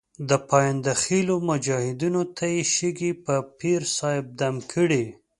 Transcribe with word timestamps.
د 0.29 0.31
پاینده 0.49 0.93
خېلو 1.03 1.35
مجاهدینو 1.49 2.23
ته 2.35 2.45
یې 2.53 2.61
شګې 2.75 3.11
په 3.25 3.33
پیر 3.59 3.81
صاحب 3.97 4.25
دم 4.39 4.55
کړې. 4.71 5.03